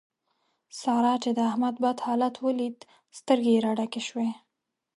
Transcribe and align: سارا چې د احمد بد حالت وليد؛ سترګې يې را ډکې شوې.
سارا 0.79 1.13
چې 1.23 1.29
د 1.37 1.39
احمد 1.49 1.75
بد 1.83 1.97
حالت 2.05 2.35
وليد؛ 2.39 2.79
سترګې 3.19 3.51
يې 3.55 3.59
را 3.65 3.71
ډکې 3.79 4.01
شوې. 4.07 4.29